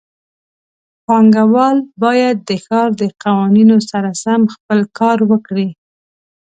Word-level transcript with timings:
پانګهوال 1.05 1.77
باید 2.03 2.37
د 2.49 2.51
ښار 2.65 2.89
د 3.01 3.03
قوانینو 3.23 3.77
سره 3.91 4.09
سم 4.23 4.41
خپل 4.53 4.79
کار 4.99 5.17
وکړي. 5.31 5.67